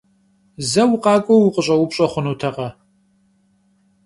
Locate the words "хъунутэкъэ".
2.11-2.67